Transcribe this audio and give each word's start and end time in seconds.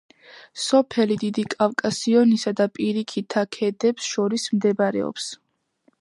სოფელი 0.61 1.17
დიდი 1.23 1.43
კავკასიონისა 1.55 2.55
და 2.61 2.69
პირიქითა 2.79 3.47
ქედებს 3.59 4.11
შორის 4.15 4.51
მდებარეობს. 4.59 5.33